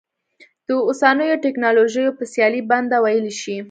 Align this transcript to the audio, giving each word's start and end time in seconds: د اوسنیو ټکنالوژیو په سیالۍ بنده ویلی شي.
د 0.67 0.69
اوسنیو 0.87 1.41
ټکنالوژیو 1.45 2.15
په 2.17 2.23
سیالۍ 2.33 2.61
بنده 2.71 2.97
ویلی 3.03 3.33
شي. 3.41 3.57